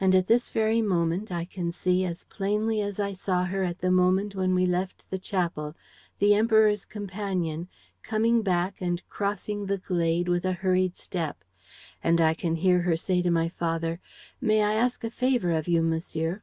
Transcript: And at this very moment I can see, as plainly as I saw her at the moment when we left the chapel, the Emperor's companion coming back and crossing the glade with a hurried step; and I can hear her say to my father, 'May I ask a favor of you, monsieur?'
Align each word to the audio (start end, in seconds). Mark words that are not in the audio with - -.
And 0.00 0.14
at 0.14 0.26
this 0.26 0.48
very 0.48 0.80
moment 0.80 1.30
I 1.30 1.44
can 1.44 1.70
see, 1.70 2.06
as 2.06 2.24
plainly 2.30 2.80
as 2.80 2.98
I 2.98 3.12
saw 3.12 3.44
her 3.44 3.62
at 3.62 3.80
the 3.80 3.90
moment 3.90 4.34
when 4.34 4.54
we 4.54 4.64
left 4.64 5.04
the 5.10 5.18
chapel, 5.18 5.76
the 6.18 6.34
Emperor's 6.34 6.86
companion 6.86 7.68
coming 8.02 8.40
back 8.40 8.80
and 8.80 9.06
crossing 9.10 9.66
the 9.66 9.76
glade 9.76 10.28
with 10.30 10.46
a 10.46 10.54
hurried 10.54 10.96
step; 10.96 11.44
and 12.02 12.22
I 12.22 12.32
can 12.32 12.54
hear 12.56 12.80
her 12.80 12.96
say 12.96 13.20
to 13.20 13.30
my 13.30 13.50
father, 13.50 14.00
'May 14.40 14.62
I 14.62 14.72
ask 14.76 15.04
a 15.04 15.10
favor 15.10 15.50
of 15.50 15.68
you, 15.68 15.82
monsieur?' 15.82 16.42